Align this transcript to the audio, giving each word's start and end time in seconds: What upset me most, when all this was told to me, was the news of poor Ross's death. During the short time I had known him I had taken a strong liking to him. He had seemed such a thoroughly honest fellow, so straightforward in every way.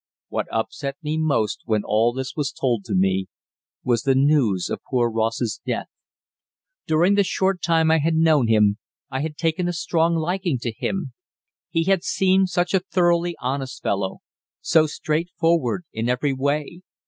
What 0.29 0.47
upset 0.51 0.97
me 1.03 1.19
most, 1.19 1.61
when 1.65 1.83
all 1.85 2.11
this 2.11 2.35
was 2.35 2.51
told 2.51 2.83
to 2.85 2.95
me, 2.95 3.27
was 3.83 4.01
the 4.01 4.15
news 4.15 4.67
of 4.67 4.81
poor 4.89 5.11
Ross's 5.11 5.61
death. 5.63 5.89
During 6.87 7.13
the 7.13 7.23
short 7.23 7.61
time 7.61 7.91
I 7.91 7.99
had 7.99 8.15
known 8.15 8.47
him 8.47 8.79
I 9.11 9.21
had 9.21 9.37
taken 9.37 9.67
a 9.67 9.73
strong 9.73 10.15
liking 10.15 10.57
to 10.63 10.73
him. 10.75 11.13
He 11.69 11.83
had 11.83 12.03
seemed 12.03 12.49
such 12.49 12.73
a 12.73 12.79
thoroughly 12.79 13.35
honest 13.39 13.83
fellow, 13.83 14.21
so 14.59 14.87
straightforward 14.87 15.83
in 15.93 16.09
every 16.09 16.33
way. 16.33 16.81